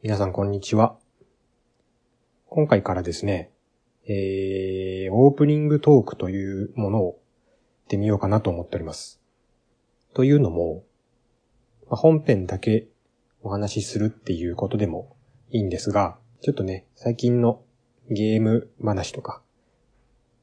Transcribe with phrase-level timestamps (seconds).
[0.00, 0.96] 皆さんこんにちは。
[2.46, 3.50] 今回からですね、
[4.06, 7.14] えー、オープニングトークというものをやっ
[7.88, 9.20] てみようかなと思っております。
[10.14, 10.84] というのも、
[11.90, 12.86] まあ本編だけ
[13.42, 15.16] お話しするっていうことでも
[15.50, 17.64] いいんですが、ちょっとね、最近の
[18.08, 19.42] ゲーム話とか、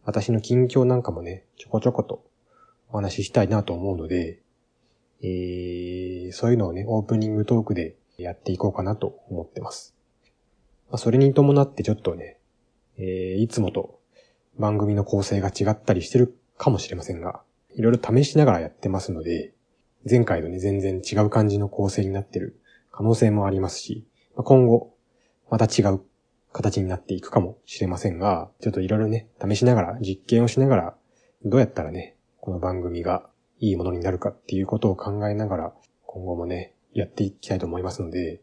[0.03, 2.25] 私の近況なんかもね、ちょこちょこと
[2.89, 4.41] お話ししたいなと思うので、
[5.21, 9.95] えー、そういうのをね、オープニングトークでやっていこうかなと思ってます。
[10.89, 12.37] まあ、それに伴ってちょっとね、
[12.97, 13.99] えー、いつもと
[14.57, 17.41] 番組の構成が違ったりしてるかもしれませんが、
[17.75, 19.53] いろいろ試しながらやってますので、
[20.09, 22.59] 前回とね、全然違う感じの構成になってる
[22.91, 24.93] 可能性もありますし、まあ、今後、
[25.49, 26.01] また違う
[26.53, 30.95] 形になっていくかもしれませんが、ちょっといろいろね、試しながら、実験をしながら、
[31.43, 33.27] どうやったらね、この番組が
[33.59, 35.73] いいものになるかっていうことを考えながら、
[36.05, 38.41] 今後もね、やっていきたいと思いますので、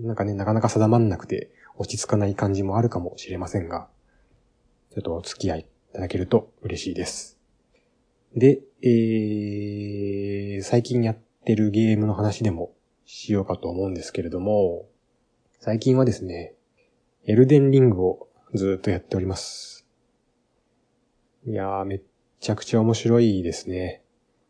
[0.00, 3.88] なんかね、なかなか定まんなくて落ち着かない感じもあるかもしれませんが、
[4.92, 7.38] ちょっとお付き合いいただけると嬉しいです。
[8.34, 14.88] で、えー、最近やってるゲームの話でもしようかと思うんですけれども、
[15.60, 16.54] 最近はですね、
[17.24, 19.86] エルデンリングをずっとやっております。
[21.46, 22.02] いやー、めっ
[22.40, 24.02] ちゃくちゃ面白いですね。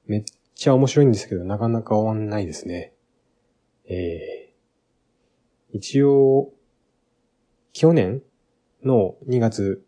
[0.07, 2.95] めっちゃ面白いんですけど、なかなか終わんないですね。
[3.89, 6.53] えー、一応、
[7.73, 8.23] 去年
[8.83, 9.85] の2月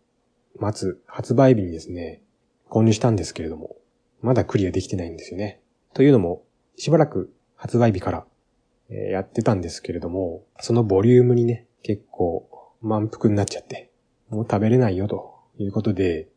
[0.61, 2.23] 末発売日にですね、
[2.69, 3.77] 購入したんですけれども、
[4.21, 5.61] まだクリアできてないんですよね。
[5.95, 6.45] というのも、
[6.77, 8.27] しばらく発売日から、
[8.91, 12.49] えやってたんですけれども、そのボリュームにね、結構
[12.81, 13.91] 満腹になっちゃって、
[14.31, 16.29] もう食べれないよということで、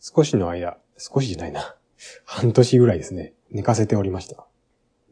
[0.00, 1.76] 少しの間、少しじゃないな、
[2.24, 4.46] 半年ぐらいですね、寝かせておりました。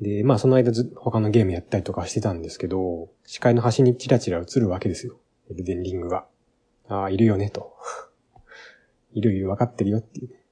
[0.00, 5.20] で、まあその間ず他のゲームやったりとかしてたんですけど、視界の端にチラチラ映るわけですよ。
[5.50, 6.26] エルデンリングが。
[6.88, 7.74] ああ、いるよね、と。
[9.12, 10.44] いるいる、分かってるよっていうね。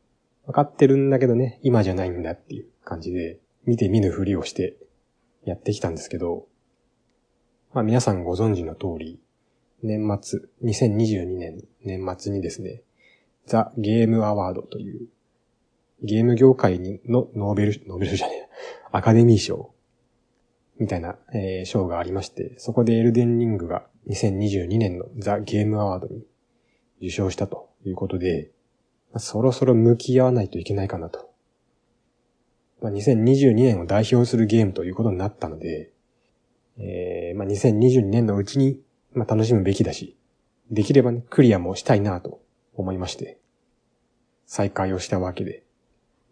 [0.47, 4.77] 分かってるんだけどね、今じゃないんだっていう感じで、見て見ぬふりをして
[5.45, 6.47] やってきたんですけど、
[7.73, 9.21] まあ皆さんご存知の通り、
[9.83, 12.83] 年末、2022年年末にですね、
[13.47, 15.09] ザ・ゲームアワードという、
[16.03, 18.48] ゲーム業界にのノーベル、ノーベルじゃねえ、
[18.93, 19.73] アカデミー賞
[20.79, 26.25] みたいな、えー賞がありまして、そこでエルデンリングが2022年のザ・ゲームアワードに
[26.99, 28.51] 受賞したということで、
[29.13, 31.29] まあそろそろ向き合わないといけないかなと。
[32.81, 35.93] まあ、2022年を代表するゲームということになったので、
[36.79, 38.81] えーまあ、2022年のうちに、
[39.13, 40.17] まあ、楽しむべきだし、
[40.71, 42.41] できればね、クリアもしたいなと
[42.75, 43.39] 思いまして、
[44.47, 45.65] 再開をしたわけで。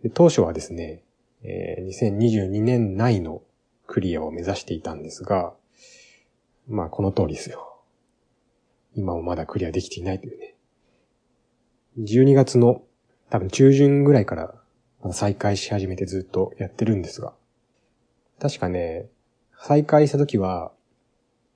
[0.02, 1.02] で当初はですね、
[1.46, 3.42] えー2022年内の
[3.86, 5.54] クリアを目指していたんですが、
[6.68, 7.80] まあこの通りですよ。
[8.94, 10.56] 今もまだクリアできていないというね。
[11.98, 12.82] 12月の
[13.30, 14.54] 多分中旬ぐらいから
[15.12, 17.34] 再開し始めてずっとやってるんですが、
[18.40, 19.08] 確かね、
[19.58, 20.72] 再開した時は、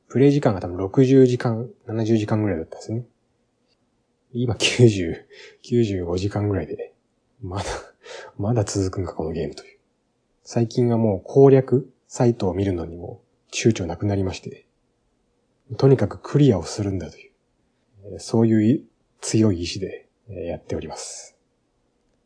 [0.09, 3.05] プレイ時間が多分60時間、70時間ぐらいだったんですね。
[4.33, 5.15] 今90、
[5.62, 6.95] 95時間ぐらいで、
[7.43, 7.65] まだ、
[8.39, 9.70] まだ続くんかこのゲームという。
[10.53, 13.22] 最近はもう攻略サイトを見るのにも
[13.53, 14.66] 躊躇なくなりまして、
[15.77, 17.31] とにかくクリアをするんだとい
[18.16, 18.83] う、そういう
[19.21, 21.37] 強い意志でやっております。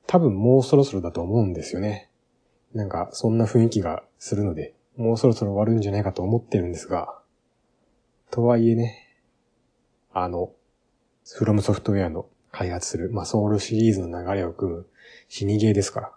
[0.07, 2.09] 多分もうそろそろだと思うんですよね。
[2.73, 7.21] なんかそんな雰囲気がするので、もうそろそろ終わるんじゃないかと思ってるんですが、
[8.31, 9.19] とはいえね、
[10.15, 10.51] あの、
[11.31, 14.87] フロムソフトウェアの開発する、まあ、ソウルシリーズの流れを組む
[15.29, 16.13] 死にゲーですから、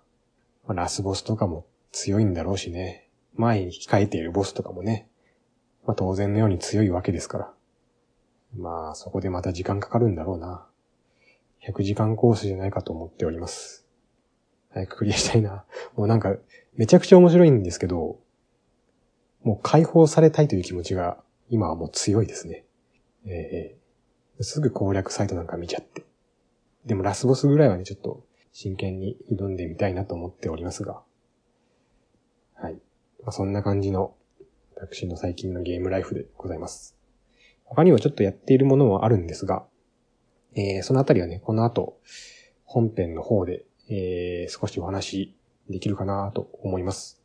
[0.67, 5.07] まあ、ラスボスとかも強いんだろうしね、前に控えているボスとかもね、
[5.85, 7.53] まあ、当然のように強いわけですから、
[8.55, 10.65] まあ、そこでまた時間かかるんだろうな。
[11.67, 13.85] 100時間コースじゃないかと思っております。
[14.69, 15.65] 早くクリアしたいな。
[15.95, 16.35] もうなんか、
[16.75, 18.19] めちゃくちゃ面白いんですけど、
[19.43, 21.17] もう解放されたいという気持ちが
[21.49, 22.65] 今はもう強いですね。
[23.25, 23.77] えー
[24.43, 26.05] すぐ攻略サイトなんか見ちゃって。
[26.85, 28.23] でもラスボスぐらいはね、ちょっと
[28.53, 31.01] 真剣に挑んでみたいなと思っておりますが。
[32.59, 32.73] はい。
[33.23, 34.15] まあ、そんな感じの
[34.75, 36.97] 私の最近のゲームライフでございます。
[37.65, 39.65] 他にはちょっとやっているものはあるんですが、
[40.55, 41.99] えーそのあたりはね、この後、
[42.65, 45.35] 本編の方で、えー少しお話
[45.69, 47.21] できるかなと思います。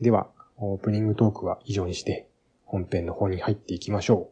[0.00, 2.28] では、オープニングトークは以上にして、
[2.64, 4.30] 本編の方に入っていきましょ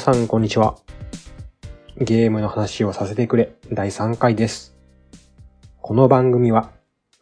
[0.00, 0.78] 皆さんこんにちは。
[1.98, 4.74] ゲームの話をさせてくれ第3回です。
[5.82, 6.70] この番組は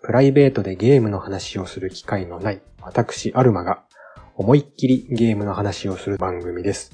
[0.01, 3.83] プライベートでゲームの話をする機会のない私アルマが
[4.37, 6.93] 思いっきりゲームの話をする番組です。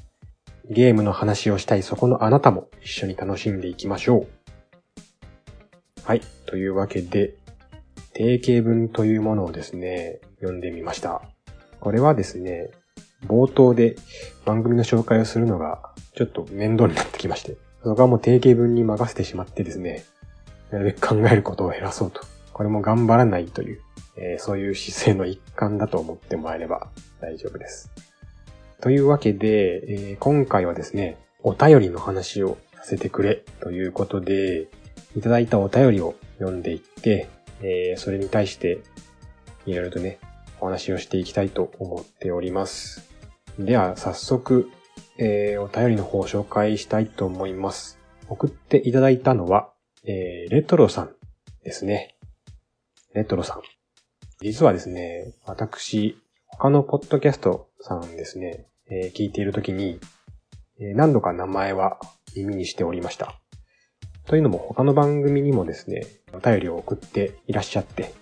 [0.71, 4.27] ゲームの話をしたいそこのあなたも一緒に楽しんでいきましょう。
[6.03, 6.23] はい。
[6.47, 7.35] というわけで、
[8.15, 11.21] 定型文というものをですね、読んでみました。
[11.79, 12.71] これはですね、
[13.27, 13.97] 冒頭で
[14.45, 20.05] 番組の紹介をするのがちょっと面倒になってきまして、そこはもう定型文に任せてしまってですね、
[20.71, 22.21] なるべく考えることを減らそうと。
[22.53, 23.81] これも頑張らないという、
[24.17, 26.89] えー、そういう姿勢の一環だと思ってもらえれば
[27.21, 27.91] 大丈夫です。
[28.81, 34.69] というわけで、えー、今回はですね、お便りの話をさせてくれということで、
[35.17, 37.29] いただいたお便りを読んでいって、
[37.61, 38.81] えー、それに対して
[39.67, 40.19] いろいろとね、
[40.61, 43.14] お話をしていきたいと思っております。
[43.59, 44.69] では、早速、
[45.17, 48.01] えー、お便りの方を紹介したいと思います。
[48.29, 49.71] 送っていただいたのは、
[50.05, 51.15] えー、レトロさん
[51.63, 52.17] ですね。
[53.15, 53.63] レトロさん。
[54.41, 56.19] 実はですね、私、
[56.49, 60.01] 他のポッドキャストさんですね、えー、聞いているときに、
[60.81, 62.01] えー、何度か名前は
[62.35, 63.41] 耳にしておりました。
[64.27, 68.13] というのも他の番組にもですね、お便りを送っていらっしゃって、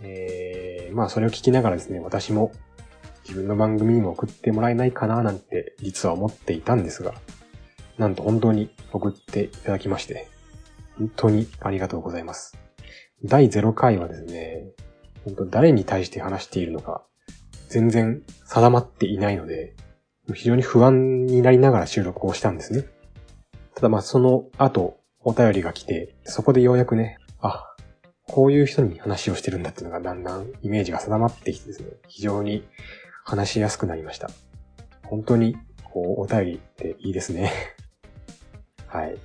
[0.00, 2.52] えー、まあそれを聞きながらですね、私も
[3.30, 7.14] 自分の番組にも送ってもらえないかななんて実は思っていたんですが、
[7.96, 10.26] なんと本当に送っていただきまして、
[10.98, 12.58] 本当にありがとうございます。
[13.22, 14.64] 第0回はですね、
[15.24, 17.04] 本当誰に対して話しているのか、
[17.68, 19.76] 全然定まっていないので、
[20.34, 22.84] 非常に不安になりながら収録をしたんですね。
[23.76, 27.76] ただまあその後、お便りが来て、そこでようやくね、あ、
[28.26, 32.64] こういう人に話をしてるんだっていうのがだんだんイメージが定まってきてですね、非常に
[33.24, 34.30] 話しやすくなりました。
[35.04, 37.52] 本当に、こう、お便りっていいですね。
[38.86, 39.16] はい。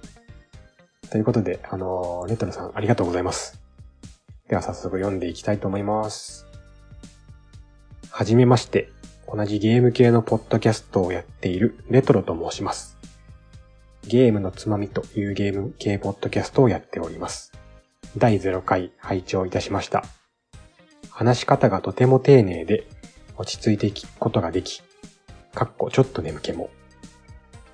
[1.10, 3.62] ということで、あのー、ネトロさんありがとうございます。
[4.48, 6.46] では早速読んでいきたいと思います。
[8.10, 8.90] はじめまして、
[9.32, 12.98] 同じゲーム系のポッドキャストをやっているレトロと申します。
[14.08, 17.52] ゲームのつまみというゲーム系ポッドキャストをやっております。
[18.18, 20.06] 第0回拝聴いたしました。
[21.10, 22.88] 話し方がとても丁寧で
[23.38, 24.82] 落ち着いて聞くことができ、
[25.54, 26.70] かっこちょっと眠気も。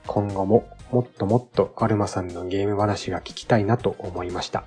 [0.07, 4.65] 今後ももっともっとアルマさんのゲーム話が聞きたいなと思いました。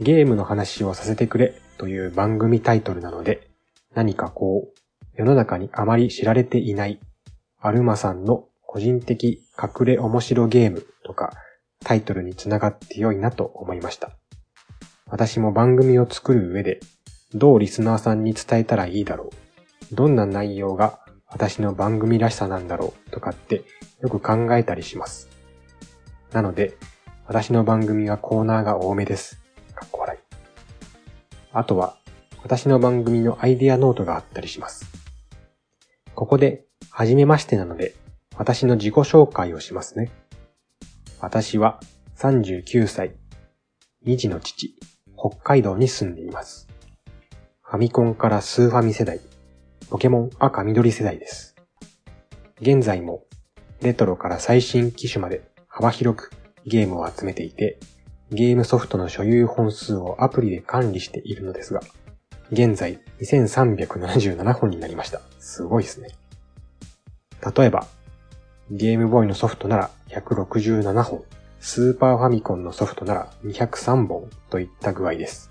[0.00, 3.48] ゲームの話をさせてくれという番組タイトルなので、
[3.94, 4.78] 何かこう、
[5.14, 7.00] 世の中にあまり知られていない
[7.60, 11.32] アルマさんの個人的隠れ面白ゲームとか
[11.80, 14.12] タイトルにつながって良いなと思いました。
[15.06, 16.80] 私も番組を作る上で
[17.34, 19.47] どうリスナーさんに伝えたらいいだろう。
[19.92, 23.64] どんな内容が私の番組らしさなんだろうとかって
[24.00, 25.28] よく考えたりします。
[26.32, 26.76] なので、
[27.26, 29.40] 私の番組はコーナーが多めです。
[29.74, 30.20] かっこ笑い。
[31.52, 31.96] あとは、
[32.42, 34.86] 私の番組のアイディアノートがあったりします。
[36.14, 37.94] ここで、はじめましてなので、
[38.36, 40.10] 私の自己紹介をしますね。
[41.20, 41.80] 私は
[42.16, 43.16] 39歳、
[44.06, 44.74] 2児の父、
[45.16, 46.68] 北海道に住んでいます。
[47.62, 49.20] ファミコンからスーファミ世代、
[49.90, 51.56] ポケモン赤緑世代です。
[52.60, 53.24] 現在も
[53.80, 56.30] レトロから最新機種まで幅広く
[56.66, 57.78] ゲームを集めていて、
[58.30, 61.80] ゲームソフトの所有本数をアプリで管理しているのですが、
[62.52, 65.22] 現在2377本になりました。
[65.38, 66.08] すごいですね。
[67.56, 67.86] 例えば、
[68.70, 71.24] ゲームボーイのソフトなら167本、
[71.60, 75.50] スーパーファミコンのソフトなら203本といった具合です。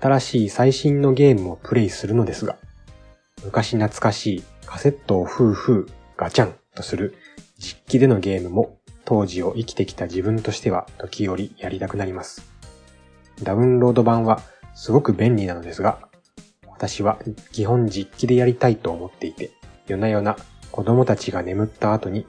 [0.00, 2.56] 新しい最新のゲームをプレイするのですが、
[3.42, 7.14] 昔懐かしいカセットをフーフーガチャンとする
[7.58, 12.42] 実機でのゲームも当時を生きてきた自分としては時折やりたくなります。
[13.42, 14.40] ダウンロード版は
[14.74, 16.08] すごく便利なのですが、
[16.68, 17.18] 私は
[17.52, 19.52] 基本実機でやりたいと思っていて、
[19.86, 20.36] 夜な夜な
[20.70, 22.26] 子供たちが眠った後に、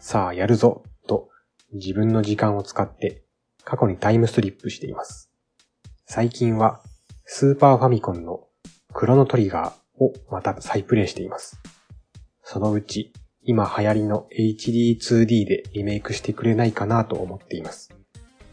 [0.00, 1.30] さあやるぞと
[1.72, 3.22] 自分の時間を使って
[3.64, 5.30] 過去にタイムスリップしています。
[6.06, 6.80] 最近は
[7.24, 8.44] スーパーファミコンの
[8.92, 11.60] クロノトリガーをまた再プレイしています。
[12.42, 13.12] そのうち
[13.42, 17.90] 今流行りの HD2D でリメイクしてくれないかなと思っています。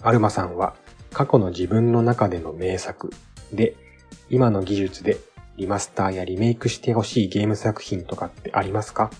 [0.02, 0.76] アルマさんは
[1.12, 3.12] 過去の自分の中での名作
[3.52, 3.76] で、
[4.30, 5.18] 今の技術で
[5.58, 9.12] リマスターやリメイクしてほしいゲーム作品とかってありますか？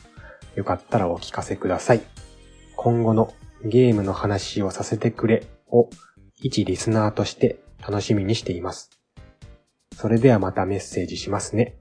[0.56, 2.02] よかったらお聞かせください。
[2.76, 5.90] 今後のゲームの話をさせてくれを
[6.42, 8.90] 一リスナーとして楽しみにしています。
[9.96, 11.78] それではまたメッセージしますね。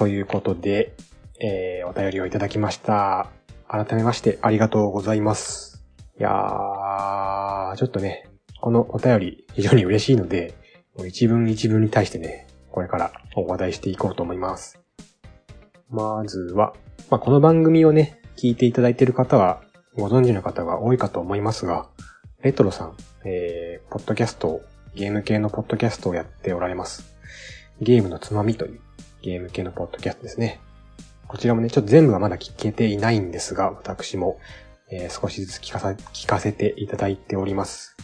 [0.00, 0.94] ということで、
[1.40, 3.28] えー、お便りをいただきました。
[3.68, 5.84] 改めましてありがとうございます。
[6.18, 8.26] いやー、ちょっとね、
[8.62, 10.54] このお便り非常に嬉しいので、
[10.96, 14.80] もう一文一文に対してね、これからお話題していこうと思います。
[15.90, 16.72] まずは、
[17.10, 19.60] まあ、この番組をね、聞いていただいている方は、
[19.98, 21.90] ご存知の方が多いかと思いますが、
[22.40, 24.62] レトロさん、えー、ポッドキャスト
[24.94, 27.14] ゲーム系のポッドキャストをやっておられます。
[27.82, 28.80] ゲームのつまみという
[29.22, 30.60] ゲーム系のポッドキャストですね。
[31.26, 34.38] こちらもね、ちょっと全部はまだ聞けていないんですが、私も、
[34.90, 37.96] えー、少しずつ聞かさ、聞かせていただいております。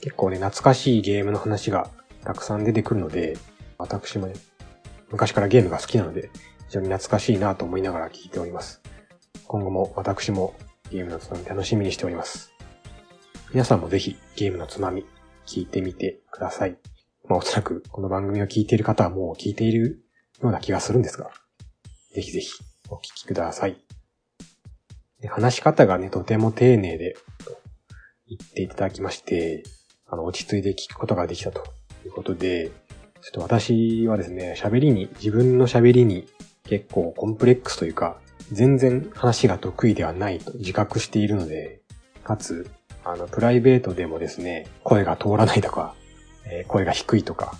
[0.00, 1.90] 結構ね、懐かしいゲームの話が
[2.24, 3.36] たくさん出てくるので、
[3.78, 4.34] 私もね、
[5.10, 6.30] 昔からゲームが好きなので、
[6.66, 8.82] 非常に懐かしいなと思いながら聞いております。
[9.46, 10.54] 今後も私も
[10.90, 12.52] ゲームのつまみ楽しみにしております。
[13.52, 15.06] 皆さんもぜひゲームのつまみ
[15.46, 16.76] 聞いてみてください。
[17.28, 20.02] まあおそらくこの番組を聞いている方はもう聞いている
[20.42, 21.30] ような気がするんですが、
[22.14, 22.50] ぜひぜひ
[22.88, 23.76] お聞きください。
[25.28, 27.16] 話し方がね、とても丁寧で、
[28.28, 29.62] 言っていただきまして、
[30.06, 31.64] あの、落ち着いて聞くことができたと
[32.04, 32.70] いうことで、
[33.22, 36.26] ちょっと私はですね、喋りに、自分の喋りに
[36.64, 38.18] 結構コンプレックスというか、
[38.52, 41.80] 全然話が得意ではないと自覚しているので、
[42.24, 42.68] かつ、
[43.04, 45.94] あの、プライベートでもですね、声が通らないとか、
[46.44, 47.54] えー、声が低いとか、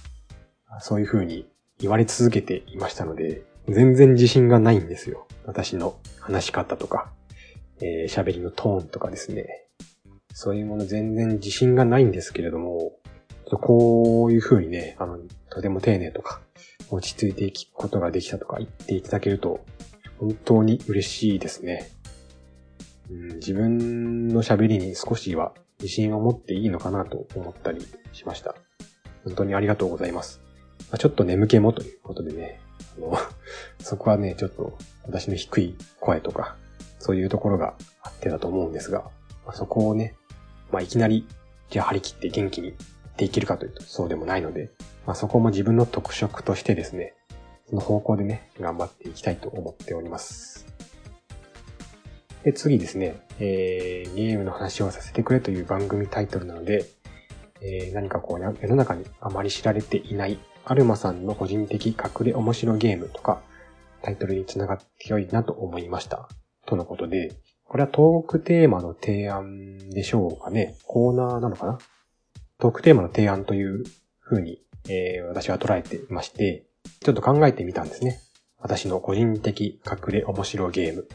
[0.80, 1.46] そういう風に
[1.78, 5.26] 言われ続けていましたので、全然自信がないんですよ。
[5.44, 7.12] 私の話し方とか、
[7.80, 9.64] えー、喋りのトーンとかですね。
[10.32, 12.92] そういうもの全然自信がないんですけれども、
[13.44, 15.18] こういう風にね、あの、
[15.50, 16.40] とても丁寧とか、
[16.90, 19.64] 落ち着いて聞くことができたとか言っていただけると、
[20.18, 21.90] 本当に嬉しいですね。
[23.10, 28.54] うん、自分の喋りに少しは自信を持っていいのかなと思ったりしました。
[29.24, 30.45] 本当にありがとうございます。
[30.90, 32.60] まあ、ちょっと眠気もということでね、
[32.96, 33.18] あの
[33.80, 36.56] そこはね、ちょっと私の低い声とか、
[36.98, 39.02] そういうところがあってだと思うんですが、
[39.44, 40.14] まあ、そこをね、
[40.70, 41.26] まあ、いきなり、
[41.70, 42.74] じゃあ張り切って元気に
[43.16, 44.70] できるかというとそうでもないので、
[45.06, 47.14] まあ、そこも自分の特色としてですね、
[47.68, 50.66] その方向でね、頑張っていきたいと思っております。
[52.44, 56.84] で、次ですね、えー、ゲームの話をさせてくれという番組タイトルなので、
[57.60, 60.38] えー、何かこう、世の中にあまり知られていない
[60.68, 63.40] アルマさんの個人的隠れ面白ゲームとか、
[64.02, 66.28] タイトルにつながって良いなと思いました。
[66.66, 70.74] とのことで、これはトークテーマの提案でしょうかね。
[70.84, 71.78] コーナーなのかな？
[72.58, 73.84] トークテーマの提案という
[74.20, 76.66] 風に、えー、私は捉えていまして、
[77.00, 78.18] ちょっと考えてみたんですね。
[78.58, 81.08] 私の個人的隠れ面白ゲーム。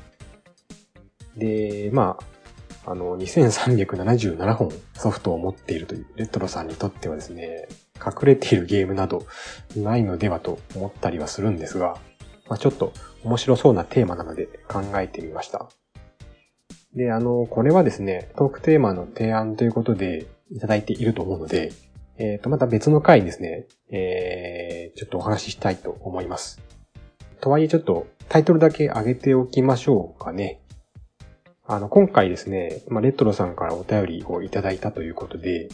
[1.35, 2.17] で、ま
[2.85, 7.67] あ、あの、2377本ソフトを持っているというレトロさんにとってはですね、
[8.03, 9.25] 隠れているゲームなど
[9.75, 11.97] ないのではと思ったりはするんですが、
[12.49, 12.93] まあ、ちょっと
[13.23, 15.69] 面白そうなテーマなので考えてみました。
[16.95, 21.71] で、あの、これはですね、トークテーマの提案ということでいただいていると思うので、
[22.17, 26.61] えっ、ー、と、また別の回にですね、えー、ちょっとお話ししたいと思います。
[27.39, 30.61] とはいえちょっとタイトルだけ上げておきましょうかね。
[31.65, 35.69] あの、今回ですね、まあ、レトロさんからお便りをいただいたということで、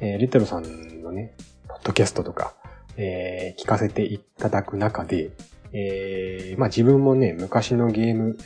[0.00, 1.34] えー、レトロさんのね、
[1.84, 2.54] ドキャストとか、
[2.96, 5.30] えー、聞かせていただく中で、
[5.72, 8.36] えー、まあ、自分もね、昔のゲーム、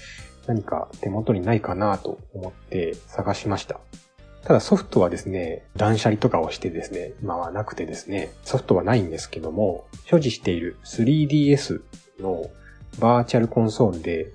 [0.47, 3.81] 何か手元にないかなと思って探しました。
[4.45, 11.81] ただソフトはですね、断捨離とかをしてですね、今はなくてですね、ソフトはないんですけども、所持している 3DS
[12.21, 12.51] の
[13.01, 14.33] バーチャルコンソールで、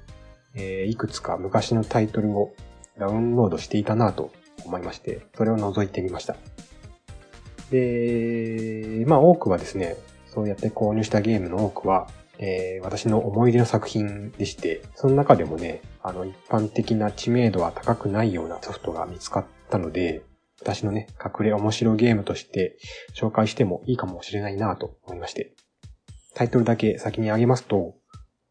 [0.56, 2.54] えー、いくつか昔のタイトルを
[2.98, 4.32] ダウンロードしていたなと
[4.66, 6.36] 思いまして、それを覗いてみました。
[7.72, 9.98] で、まあ多くはですね、
[10.28, 12.08] そうやって購入したゲームの多くは、
[12.38, 20.22] えー、私の思い出の作品でして、その中でもね、あの一般的な知名度は高くないようなソフトが見つかったので、
[20.62, 22.78] 私のね、隠れ面白ゲームとして
[23.14, 25.54] 紹介してもいいかもしれないなと思いまして。
[26.36, 27.96] タイトルだけ先に挙げますと、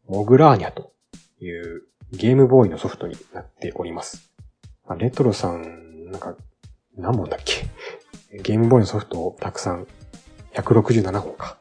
[0.07, 0.93] モグラーニャと
[1.39, 4.31] いうゲームボーイのソフトになっております。
[4.97, 6.35] レトロさん、なんか、
[6.97, 7.65] 何本だっけ
[8.31, 9.87] ゲームボーイのソフトをたくさん、
[10.53, 11.57] 167本か、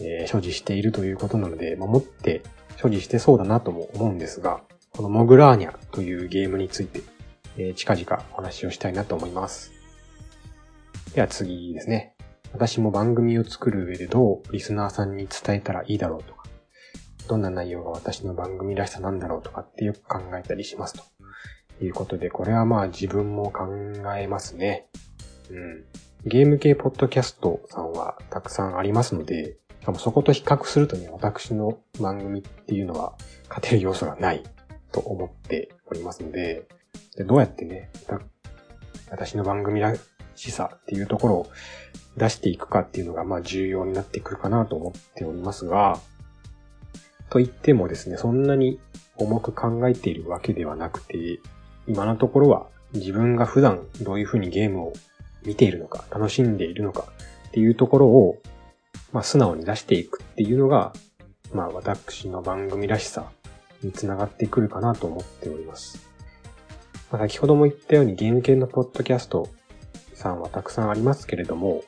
[0.00, 2.42] えー、所持しているということなので、まあ、持って
[2.76, 7.02] 所持してそうだなとも思うんですが、このモグラーニャというゲームについて、
[7.56, 9.72] えー、近々お話をしたいなと思います。
[11.14, 12.14] では次ですね。
[12.52, 16.44] 私も番組を作る上でどうリスナーさんに伝えたらいいだろうとか、
[17.28, 23.68] どんな内容が私の番組らしさなんだろうとかってよく考えたりしますということで、これはまあ自分も考
[24.16, 24.88] えますね。
[25.50, 25.84] うん。
[26.26, 29.56] ゲーム系ポッドキャストさんはたくさんありますので、
[29.98, 33.14] そこと比較するとね、私の番組っていうのは
[33.48, 34.42] 勝てる要素がない
[34.92, 36.68] と思っておりますので、
[37.16, 37.90] でどうやってね、
[39.10, 39.94] 私の番組ら
[40.36, 41.46] しさっていうところを
[42.16, 45.98] 出していくかっていうのが、まあ重要になってくるかなと思っておりますが、
[47.30, 48.78] と言ってもですね、そんなに
[49.16, 51.40] 重く考えているわけではなくて、
[51.86, 54.92] 今のところは自分が普段どういうふうにゲームを
[55.44, 57.06] 見ているのか、楽しんでいるのか
[57.48, 58.38] っていうところを、
[59.12, 60.92] まあ素直に出していくっていうのが、
[61.52, 63.30] まあ私の番組らしさ
[63.82, 66.08] につながってくるかなと思っております。
[67.10, 69.48] まあ、先ほども言ったようにゲーム系のポッドキャスト
[70.14, 71.82] さんはたくさんありますけれども、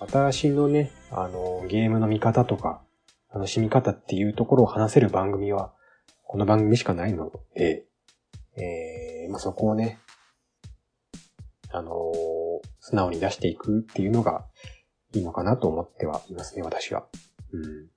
[0.00, 2.82] 私のね、あの、ゲームの見方とか、
[3.32, 5.72] 楽しみ方っていうところを話せる番組は、
[6.22, 7.86] この番組しかないので、
[8.56, 9.98] えー、まあ、そこをね、
[11.70, 12.43] あのー、
[12.86, 14.44] 素直に出していくっていうのが
[15.14, 17.06] いいのかなと思ってはいますね、私は。
[17.50, 17.88] うん。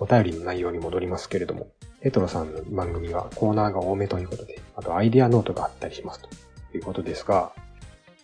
[0.00, 1.68] お便りの内容に戻りますけれども、
[2.00, 7.52] レトロさんの番組はコーナーが多めということで、あとアイデアノートがあったりしますということですが、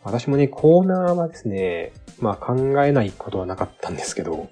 [0.02, 4.50] 私もね、コーナーはですね、まあ考えないことはなかったんですけど、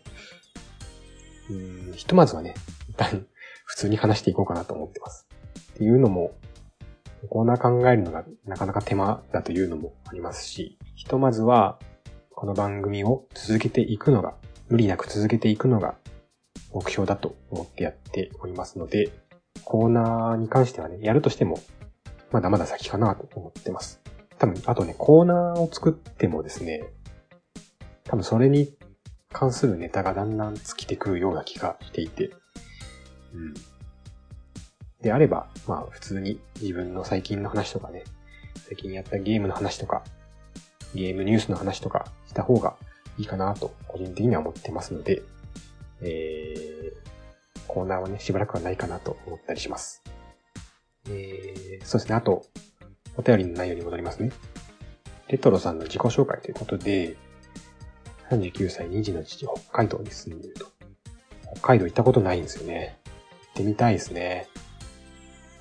[1.50, 2.54] うん、ひとまずはね、
[2.88, 3.26] 一旦
[3.64, 5.26] 普通に話していこうかなと思ってます。
[5.72, 6.36] っていうのも、
[7.28, 11.78] コーナー考えるのがなかなか手間だというのもありますし、ひとまずは、
[12.34, 14.34] この番組を続けていくのが、
[14.68, 15.96] 無理なく続けていくのが
[16.72, 19.10] 目標だと思ってやっておりますので、
[19.64, 21.58] コーナーに関してはね、やるとしても、
[22.30, 24.00] まだまだ先かなと思ってます。
[24.38, 26.84] 多分、あとね、コーナーを作ってもですね、
[28.04, 28.74] 多分それに
[29.32, 32.30] 関するネタがだんだん尽きてくるような気がしていて、
[33.34, 33.54] うん。
[35.06, 38.02] であれば、まあ普通に自分の最近の話とかね、
[38.68, 40.02] 最近やったゲームの話とか、
[40.94, 42.76] ゲームニュースの話とかした方が
[43.16, 45.22] いいかなと個人的には思ってますので、
[46.02, 50.02] えー、コーナーはね、しばらくはないかなと思ったりします。
[51.08, 52.44] えー、そうですね、あと、
[53.16, 54.32] お便りの内容に戻りますね。
[55.28, 57.16] レトロさんの自己紹介ということで、
[58.30, 60.66] 39歳2児の父、北海道に住んでいると。
[61.54, 62.98] 北海道行ったことないんですよね。
[63.04, 64.48] 行ってみたいですね。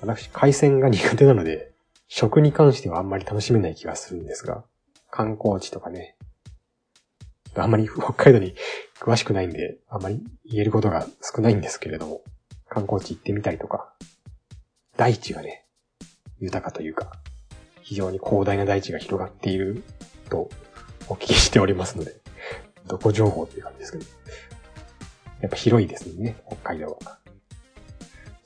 [0.06, 1.72] 私、海鮮が苦手なので、
[2.06, 4.64] 食に関してはあんまり楽しめない気がするんですが、
[5.10, 6.16] 観光地とかね、
[7.56, 8.54] あんまり 北海道に
[9.00, 12.22] 詳しくないんで、あんまり言えることが少ないんですけれども、
[12.68, 13.92] 観光地行ってみたりとか、
[14.96, 15.66] 大地がね、
[16.38, 17.12] 豊かというか、
[17.80, 19.82] 非常に広大な大地が広がっている
[20.30, 20.48] と
[21.08, 22.14] お聞きしておりますので、
[22.86, 24.04] どこ情報っていう感じですけど。
[25.40, 27.18] やっぱ広いですね、北海道は。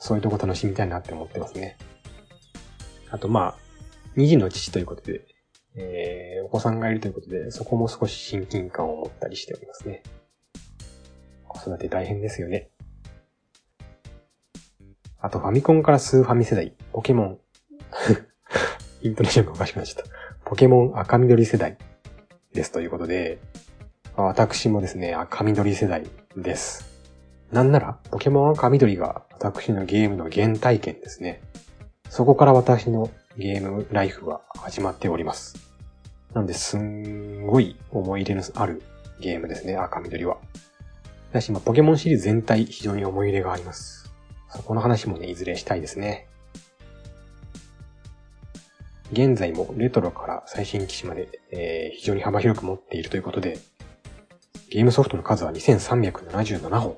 [0.01, 1.77] そういうとこ楽しみたいなって思ってますね。
[3.11, 3.57] あとまあ、
[4.17, 5.27] 二児の父ということで、
[5.77, 10.03] えー、お子さんがいるということで、そこも少し親近感を持ったりしておりますね。
[11.47, 12.71] 子育て大変ですよね。
[15.21, 17.39] あとファミコンからスーファミ世代、ポケモン。
[19.03, 20.11] イントネーションがおかしくなっちゃった。
[20.45, 21.77] ポケモン赤緑世代
[22.55, 23.39] ですということで、
[24.17, 26.05] 私もですね、赤緑世代
[26.37, 26.90] です。
[27.53, 31.43] なんなら、ポケモン赤緑が私のゲームの原体験ですね。
[32.09, 35.57] そこから私のゲームライフは始まっております。
[36.33, 38.83] なんで、すんごい思い入れのある
[39.21, 40.37] ゲームですね、赤緑は。
[41.33, 44.13] だし、まポケモンシリーズ全体非常に思い入れがあります。
[44.49, 46.29] そこの話もね、いずれしたいですね。
[49.13, 53.59] 現在もレトロから最新機種まで、えー、非常に幅広く持っているということで、
[54.71, 56.97] ゲームソフトの数は2377本。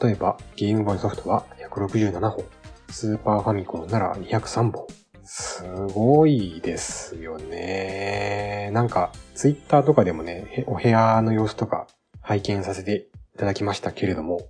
[0.00, 2.44] 例えば、ゲームボーイソフトは167本。
[2.90, 4.86] スーパーファミコンなら203本。
[5.24, 8.70] すごいですよね。
[8.72, 11.86] なんか、ツイッターとかでもね、お部屋の様子とか
[12.20, 14.40] 拝見させていただきましたけれども、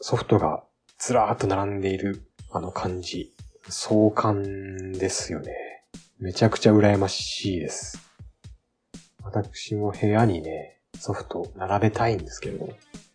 [0.00, 0.64] ソフトが
[0.98, 3.32] ずらーっと並んでいるあの感じ、
[3.68, 5.52] 壮観ですよね。
[6.18, 7.98] めちゃくちゃ羨ましいです。
[9.22, 12.68] 私も部屋にね、ソフト並べたいんですけど、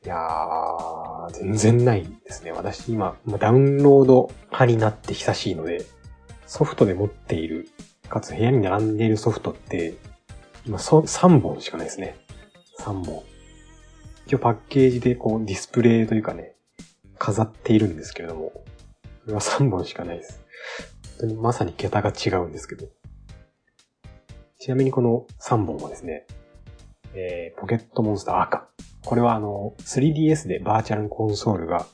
[0.05, 2.53] いやー、全然ないですね。
[2.53, 5.85] 私今、ダウンロード派になって久しいので、
[6.47, 7.67] ソフトで持っている、
[8.07, 9.95] かつ部屋に並んでいるソフトって、
[10.65, 12.15] 今そ3本しかないですね。
[12.79, 13.23] 3本。
[14.25, 16.55] 一応パッケージでこうディスプレイというかね、
[17.17, 18.63] 飾っているんですけれども、こ
[19.27, 20.41] れは3本しかないです。
[21.19, 22.87] 本当にまさに桁が違うんですけど。
[24.59, 26.25] ちなみにこの3本はですね、
[27.13, 28.69] えー、ポケットモンスター赤。
[29.05, 31.85] これはあの、3DS でバーチャルコンソールが、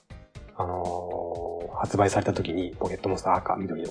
[0.58, 3.90] あのー、発売された時に、ポケットモンスター赤、緑の、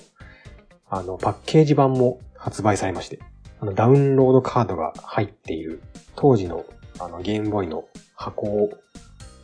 [0.89, 3.19] あの、パッケージ版も発売されまして、
[3.59, 5.81] あの、ダウンロードカードが入っている、
[6.15, 6.65] 当時の、
[6.99, 8.69] あの、ゲームボーイの箱を、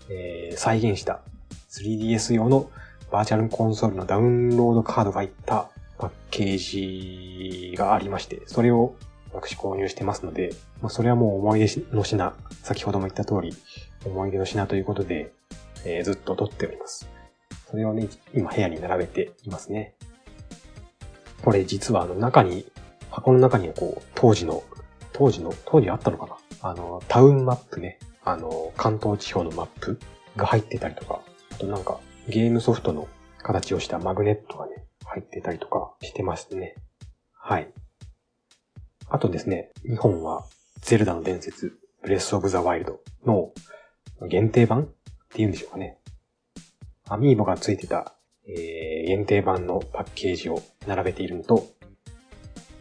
[0.09, 1.21] えー、再現した
[1.69, 2.69] 3DS 用の
[3.11, 6.57] バーチャルコンソールのダウンロードカードが入ったパッケー
[7.71, 8.95] ジがありまして、それを
[9.33, 13.55] 私購入してますので、まあ、それはもう思い出の品、先ほども言った通り、
[14.05, 15.31] 思い出の品ということで、
[15.85, 17.09] えー、ずっと撮っております。
[17.69, 19.95] それをね、今部屋に並べていますね。
[21.43, 22.69] これ実はあの中に、
[23.09, 24.63] 箱の中にはこう、当時の、
[25.13, 26.69] 当時の、当時あったのかな？
[26.69, 27.99] あの、タウンマップね。
[28.23, 29.99] あの、関東地方のマップ
[30.35, 33.07] が入ってたりとか、あとなんか、ゲームソフトの
[33.41, 36.75] 形をしたマグネットがね、入ってたりとかしてますね。
[37.33, 37.73] はい。
[39.13, 40.45] あとですね、日本は、
[40.79, 43.51] ゼルダの伝説、ブレスオブザワイルドの
[44.29, 44.89] 限定版っ
[45.33, 45.97] ていうんでしょうかね。
[47.09, 48.15] amiibo がついてた、
[48.47, 51.67] えー、限定版のパッケージを並べているのと、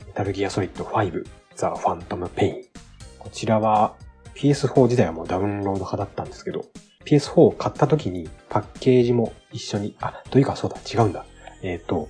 [0.06, 1.24] メタルギアソリッド5、
[1.56, 2.62] The Phantom Pain。
[3.18, 3.96] こちらは
[4.36, 6.64] PS4 時代はもうダウンロード派だったんですけど、
[7.06, 11.26] PS4 を買った時にパッケージも一緒に、あ、というかそうだ、違うんだ。
[11.62, 12.08] えっ、ー、と、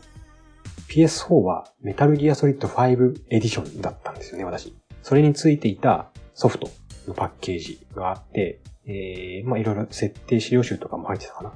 [0.91, 4.77] PS4 はメタルギアソリッド5エディションだったんですよね、私。
[5.03, 6.69] それについていたソフト
[7.07, 11.53] のパッケージがあって、えー、まあいろいろ設定資料集とかも入ってたかな。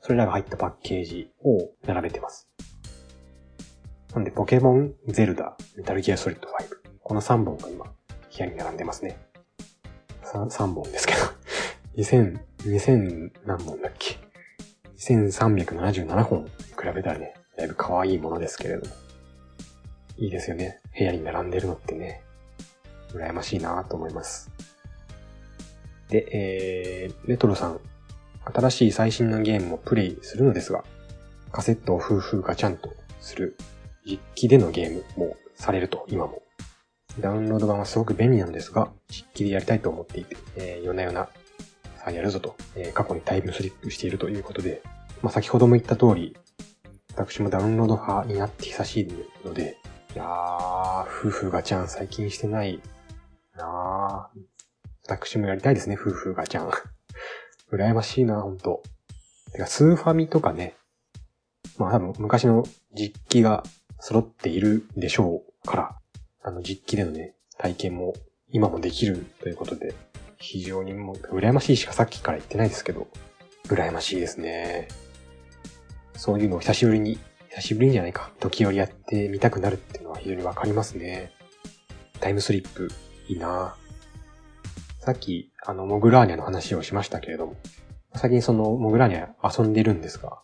[0.00, 2.50] それらが入ったパッケージを並べてます。
[4.14, 6.52] なんで、ポケモン、ゼルダ、メタルギアソリッド5。
[7.02, 7.92] この3本が今、部
[8.36, 9.18] 屋に並んでますね。
[10.24, 11.20] 3, 3本ですけど
[11.96, 14.18] 2000、 2000何本だっけ
[14.98, 16.50] ?2377 本比
[16.94, 18.94] べたらね、だいぶ可愛いものですけれども。
[20.16, 20.80] いいですよね。
[20.96, 22.22] 部屋に並んでるのってね。
[23.12, 24.50] 羨ましいなと思います。
[26.08, 27.80] で、えー、レトロさん、
[28.44, 30.84] 新しい最新のゲームをプレイするのですが、
[31.50, 33.56] カセットを夫婦ガチャンとする
[34.04, 36.42] 実機でのゲームもされると、今も。
[37.20, 41.28] ダウンロード版はすごく便利なんですが、実機でやりたいと思っていて、えー、夜な夜な、
[41.96, 44.82] さあやるぞと、えー、過去にタイムスリップしているということで、
[45.22, 46.36] まあ、先ほども言った通り、
[47.16, 49.78] 私もダウンロード派になって久しいので、
[50.14, 52.80] いやー、夫婦ガチャン最近してない
[53.56, 54.40] なー。
[55.06, 56.70] 私もやりたいですね、夫婦ガチャン。
[57.72, 58.82] 羨ましいな、ほんと。
[59.52, 60.74] てか、スーファミとかね、
[61.78, 63.62] まあ多分昔の実機が
[64.00, 65.96] 揃っているでしょうから、
[66.42, 68.14] あの実機でのね、体験も
[68.50, 69.94] 今もできるということで、
[70.38, 73.06] 非常にもう、羨ましいしかさっきから言ってないですけど、
[73.68, 74.88] 羨ましいですね。
[76.16, 77.18] そういうのを久しぶりに、
[77.50, 81.32] 久しぶりにじゃないか、時折やってみたくなるっていうのは非常にわかりますね。
[82.20, 82.88] タイムスリップ、
[83.28, 83.74] いいな
[85.04, 87.56] さっき、あの、モグラーニャの話をしましたけれども、
[88.14, 90.38] 最近その、モグラーニャ遊んでるんですが、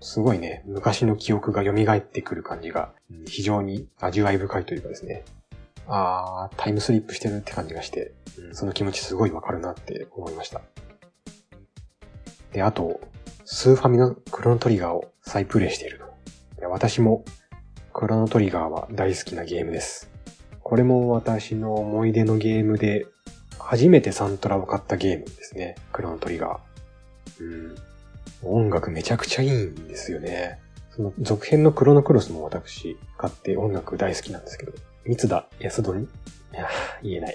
[0.00, 2.92] すごいね、昔の記憶が蘇ってくる感じが、
[3.26, 5.24] 非常に味わい深いというかですね、
[5.88, 8.14] あー、タイムスリップしてるって感じがして、
[8.52, 10.60] その気持ちすごいわかるなって思いました。
[12.52, 13.00] で、あと、
[13.48, 16.68] スーファミのクロノトリガーを再プレイしているの。
[16.68, 17.24] 私も
[17.92, 20.10] クロノトリガーは大好きなゲームです。
[20.64, 23.06] これも私の思い出のゲームで、
[23.60, 25.76] 初めてサントラを買ったゲームですね。
[25.92, 27.44] クロノトリガー。
[28.42, 28.66] うん。
[28.66, 30.58] 音楽めちゃくちゃいいんですよね。
[30.90, 34.72] その続編のクロノクロスも私買って音楽大好きなんですけど、
[35.04, 36.00] 三田康則？
[36.00, 36.06] い
[36.52, 36.68] や、
[37.00, 37.34] 言えない。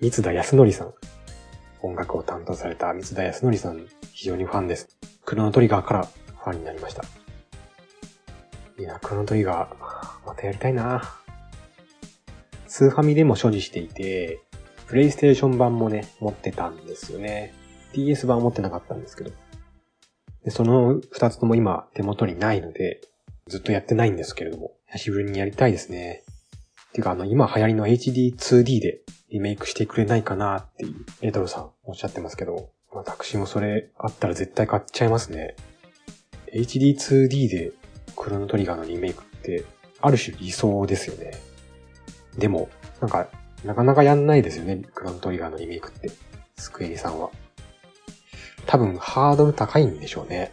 [0.00, 0.94] 三田康則さん。
[1.80, 3.86] 音楽を担当された三田康則さん、
[4.22, 4.88] 非常にファンです。
[5.24, 7.02] クロノトリガーからファンになりました。
[8.78, 11.02] いや、クロノトリガー、またやりたいな
[12.68, 14.38] スーファミでも所持していて、
[14.86, 17.52] プレイステーション版もね、持ってたんですよね。
[17.94, 19.32] DS 版持ってなかったんですけど。
[20.44, 23.00] で、その二つとも今手元にないので、
[23.48, 26.22] ずっとやってないんですけれども、久しぶりにやりたいですね。
[26.92, 35.56] ていうか、あの、今流行りの HD2D でリメイクしてくれないかなっていう、レトロさんおっしゃってますけど、私もそれあったら絶対買っちゃいますね。
[36.52, 37.72] HD2D で
[38.16, 39.64] クロノトリガーのリメイクって、
[40.00, 41.32] ある種理想ですよね。
[42.36, 42.68] でも、
[43.00, 43.28] なんか、
[43.64, 46.10] なかなかやんないですよね、クロノトリガーのリメイクって。
[46.56, 47.30] スクエニさんは。
[48.66, 50.52] 多分、ハードル高いんでしょうね。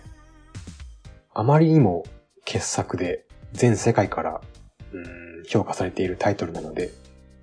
[1.33, 2.05] あまりにも
[2.45, 4.41] 傑作で、全世界から、
[4.93, 6.91] うん、評価されているタイトルなので、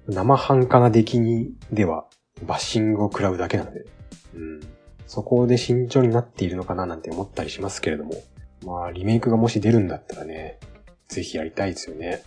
[0.09, 2.07] 生半可な出来にでは、
[2.43, 3.87] バッシングを食らうだけなので、
[4.35, 4.61] うん、
[5.07, 8.15] そこで慎重になっているのかななんて思ったりしますけれども、
[8.65, 10.59] まあ、リメイクがもし出るんだったらね、
[11.09, 12.23] ぜひやりたいですよね。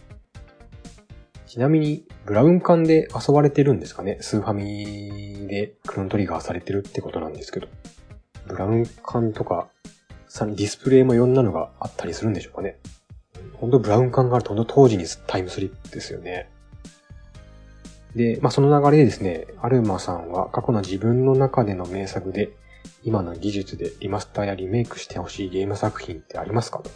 [1.45, 4.19] ちなみに、ブラウン管で遊ばれてるんですかね？
[4.21, 7.67] スーファミでクロントリガーされてるってことなんですけど。
[8.47, 9.67] ブラウン管とか、
[10.27, 12.77] さらにディスプレイもいろんなのがあったりするんでしょうかね？
[13.53, 16.49] ほんとブラウン管があるとほんと当時にタイムスリップですよね。
[18.15, 22.51] で、まあ、その流れでですね、アルマさんは過去の自分の中での名作で、
[23.03, 26.79] 今の技術でリマスターやリメイクしてほしいゲーム作品ってありますか？
[26.79, 26.89] と。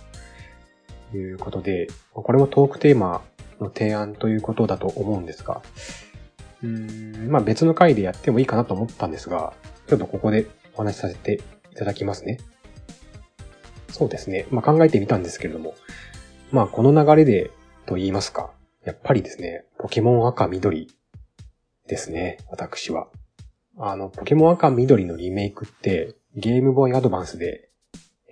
[1.15, 3.21] いうことで、これもトークテーマ
[3.59, 5.61] の提案ということだと思うんですが、
[6.63, 9.53] うーん、まあ別の回でやってもいいかなと思ったんですが、
[9.85, 12.39] ちょっとここでお話しさせていただきますね。
[13.89, 14.47] そうですね。
[14.49, 15.75] まあ考えてみたんですけれども、
[16.51, 17.51] まあこの流れで
[17.85, 18.49] と言いますか、
[18.83, 20.89] やっぱりですね、ポケモン赤緑
[21.87, 23.07] ですね、私は。
[23.77, 27.69] あの、ポケモン赤緑のリメイクって、ゲームボーイアドバンスで、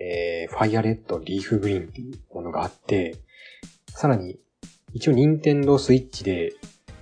[0.00, 3.16] えー、ファイアレッド、リーフグリーンっていうものがあって、
[3.88, 4.38] さらに、
[4.92, 6.52] 一応任天堂スイッチで、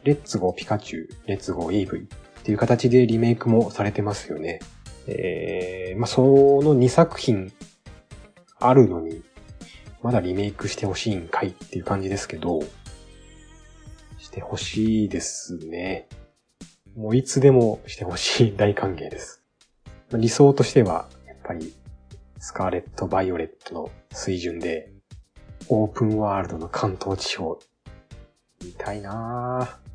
[0.05, 4.61] Let's Go ピカチュウ、 Let's Go イー ブイ っていう形でリメイクもされてますよね。
[5.07, 7.53] えー、まあ、その2作品
[8.59, 9.23] あるのに、
[10.03, 12.61] まだリメイクしてほしいんかいっていう感じですけど、
[14.19, 16.09] してほしいですね。
[16.97, 19.43] もういつでもしてほしい大歓迎です。
[20.13, 21.73] 理想としては、やっぱり、
[22.39, 24.93] スカーレット・バイオレットの水準で、
[25.69, 27.59] オープンワールドの関東地方、
[28.65, 29.91] 見たいなぁ。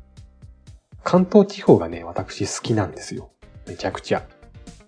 [1.04, 3.30] 関東地方がね、私好きなんですよ。
[3.66, 4.26] めちゃくちゃ。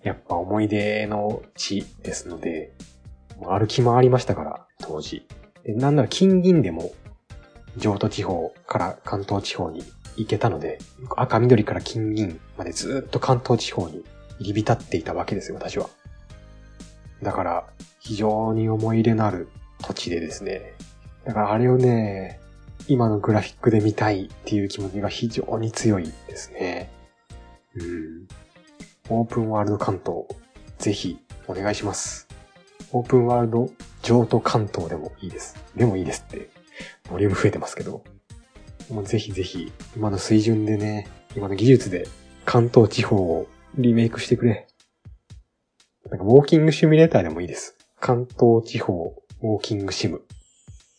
[0.01, 2.73] やっぱ思い出の地ですので、
[3.41, 5.27] 歩き回りましたから、当時。
[5.63, 6.91] でなんなら近隣でも、
[7.77, 9.83] 上都地方から関東地方に
[10.19, 10.79] 行けたので、
[11.15, 14.03] 赤緑から金銀までずっと関東地方に
[14.39, 15.89] 入り浸っていたわけですよ、私は。
[17.23, 17.67] だから、
[17.99, 19.49] 非常に思い入れのある
[19.81, 20.73] 土地でですね。
[21.25, 22.39] だからあれをね、
[22.87, 26.89] 今のグラフィックで見たいっていう気持ちが非常に強いですね。
[27.75, 28.27] うん。
[29.09, 30.25] オープンワールド関東、
[30.77, 32.27] ぜひお願いします。
[32.91, 33.69] オープンワールド
[34.01, 35.55] 上都関東でもいいです。
[35.75, 36.49] でもいいですって、
[37.09, 38.03] ボリューム増えてますけど。
[38.89, 42.07] もうぜひぜひ、今の水準でね、今の技術で
[42.45, 43.47] 関東地方を
[43.77, 44.67] リメイクしてくれ。
[46.09, 47.75] なんかウォーキングシミュレーターでもいいです。
[47.99, 50.23] 関東地方ウォーキングシム。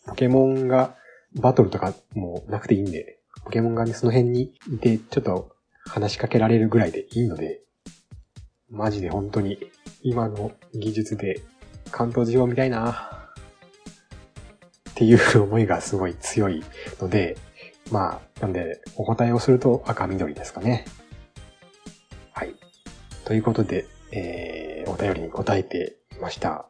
[0.07, 0.95] ポケモンが
[1.35, 5.51] バトルとかもなくていいんで、ポケモンがね、その辺にいて、ちょっと
[5.85, 7.61] 話しかけられるぐらいでいいので、
[8.69, 9.59] マジで本当に
[10.03, 11.41] 今の技術で
[11.91, 13.27] 関東地方みたいな
[14.91, 16.63] っていう思いがすごい強い
[17.01, 17.37] ので、
[17.91, 20.85] まあ、なんで、お答えをすると赤緑ですかね。
[22.33, 22.55] はい。
[23.25, 26.67] ということで、えー、お便りに答えてみました。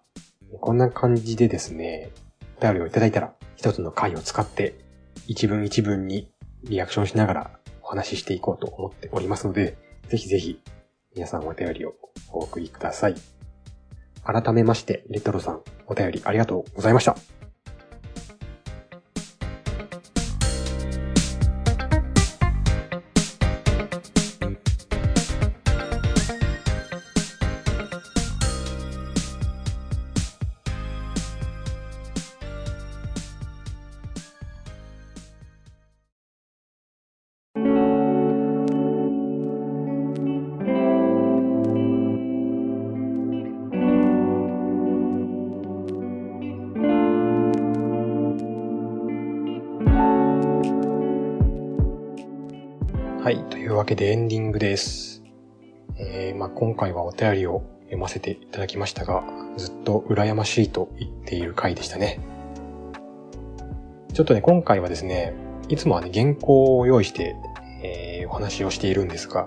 [0.61, 2.11] こんな感じでですね、
[2.59, 4.79] お便りをいただいたら、一つの回を使って、
[5.27, 6.31] 一文一文に
[6.65, 7.51] リアクションしながら
[7.83, 9.77] お話ししていこうと思っておりますので、
[10.09, 10.61] ぜひぜひ、
[11.15, 11.95] 皆さんお便りを
[12.33, 13.15] お送りください。
[14.25, 17.17] 改めまして、レトロさん、お便りありがとうございました。
[53.81, 55.23] わけでエンディングです。
[55.97, 59.25] えー、まあ、今回はお便りを読ませていただきましたが、
[59.57, 62.21] ずっと羨ましいと言っている回でしたね。
[64.13, 65.33] ちょっとね、今回はですね、
[65.71, 67.35] いつもはね、原稿を用意して、
[67.83, 69.47] えー、お話をしているんですが、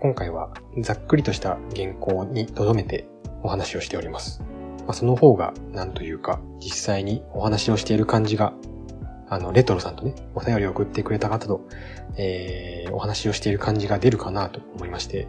[0.00, 3.08] 今回はざっくりとした原稿に留めて
[3.42, 4.42] お話をしております。
[4.80, 8.52] まあ、その方が、なんというか、実際にお話をしている感じが
[9.32, 11.66] あの、レトロさんとね、お便りを送ってくれた方と、
[12.18, 15.26] えー、お話をしている感じが出るかなと思いまして、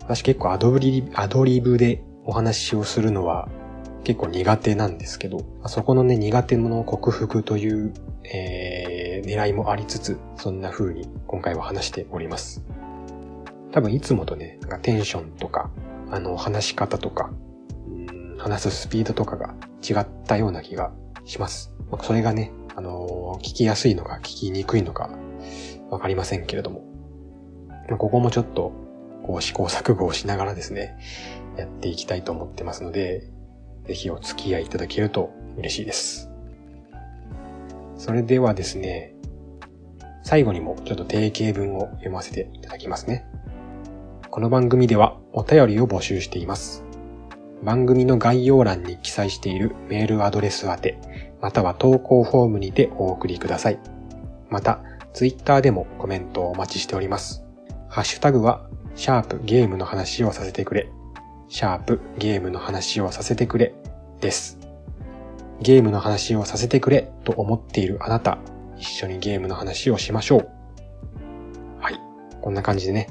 [0.00, 3.48] 私結構アドリアドリブでお話をするのは
[4.04, 12.62] 結構苦手なんですけど、そこのね、苦手の克服という、えー、狙いもありつつ、そんな風に今回は話しております。
[13.72, 15.70] 多分いつもとね、なんかテンションとか、
[16.10, 17.30] あの、話し方とか、
[18.36, 20.92] 話すスピードとかが違ったような気が
[21.24, 21.72] します。
[22.02, 25.10] それがね、あの、聞きやすいのか聞きにくいのか
[25.90, 26.84] わかりませんけれども、
[27.98, 28.72] ここもちょっと、
[29.22, 30.96] こう試行錯誤をしながらですね、
[31.56, 33.28] やっていきたいと思ってますので、
[33.86, 36.30] ぜひお付き合いいただけると嬉しいです。
[37.96, 39.14] それではですね、
[40.22, 43.26] 最後にもちょっと定型文を読ませていただきますね。
[44.30, 46.84] この番組ではお便りを募集しています。
[47.62, 50.98] 番組の概要欄に記載しているメールアドレス宛て、
[51.40, 53.78] または投稿フォームにてお送りください。
[54.50, 54.80] また、
[55.12, 57.44] ツイッターでもコメントをお待ちしております。
[57.88, 60.90] ハッシュタグは、シャープゲームの話をさせてくれ、
[61.48, 63.74] シャープゲームの話をさせてくれ
[64.20, 64.58] です。
[65.60, 68.38] ゲームの話をさせてくれと思っているあなた、
[68.76, 70.48] 一緒にゲームの話をしましょう。
[71.80, 72.00] はい。
[72.40, 73.08] こんな感じでね、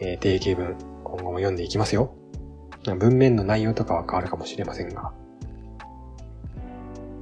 [0.00, 2.14] えー、定型文、今後も読んでいきますよ。
[2.96, 5.12] 文面の内容とかは変わるかもしれませんが。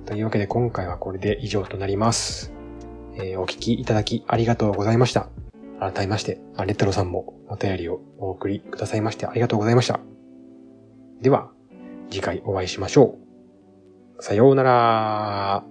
[0.06, 2.52] というわけで今回はこれで以上となります。
[3.16, 5.28] えー、お聞きいただきありがとうございました。
[5.80, 9.98] 改めまして、レッタロさんもお便りをお送りくださいましてありがとうございました。
[11.20, 11.50] では、
[12.08, 13.18] 次回お会いしましょ
[14.18, 14.22] う。
[14.22, 15.64] さようなら